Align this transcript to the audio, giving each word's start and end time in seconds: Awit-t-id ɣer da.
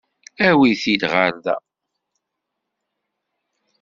Awit-t-id 0.47 1.01
ɣer 1.11 1.31
da. 1.43 1.55